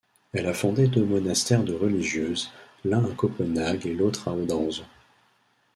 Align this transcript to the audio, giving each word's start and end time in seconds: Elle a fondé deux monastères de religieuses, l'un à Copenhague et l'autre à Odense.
Elle 0.33 0.47
a 0.47 0.55
fondé 0.55 0.87
deux 0.87 1.05
monastères 1.05 1.63
de 1.63 1.75
religieuses, 1.75 2.49
l'un 2.83 3.05
à 3.05 3.11
Copenhague 3.13 3.85
et 3.85 3.93
l'autre 3.93 4.29
à 4.29 4.33
Odense. 4.33 4.81